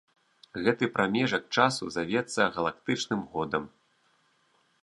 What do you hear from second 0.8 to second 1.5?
прамежак